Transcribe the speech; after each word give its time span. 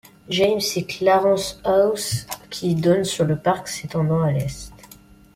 James 0.29 0.61
et 0.77 0.87
Clarence 0.87 1.61
House 1.63 2.25
qui 2.49 2.73
donnent 2.73 3.03
sur 3.03 3.23
le 3.23 3.37
parc 3.37 3.67
s'étendant 3.67 4.23
à 4.23 4.31
l'Est. 4.31 4.73